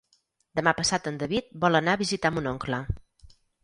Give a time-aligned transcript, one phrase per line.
[0.59, 2.85] Demà passat en David vol anar a visitar mon oncle.